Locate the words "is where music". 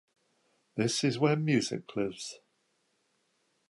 1.03-1.95